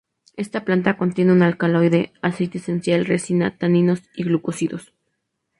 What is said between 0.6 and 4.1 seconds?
planta contiene un alcaloide, aceite esencial, resina, taninos